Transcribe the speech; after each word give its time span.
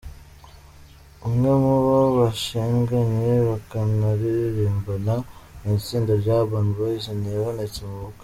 Umwe 1.27 1.51
mu 1.63 1.75
bo 1.85 1.99
bashinganye 2.17 3.31
bakanaririmbana 3.49 5.15
mu 5.61 5.69
itsinda 5.77 6.11
rya 6.21 6.35
Urban 6.43 6.67
Boyz 6.75 7.05
ntiyabonetse 7.19 7.79
mu 7.89 7.97
bukwe. 8.03 8.19